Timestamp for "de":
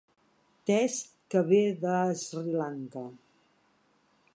1.85-1.95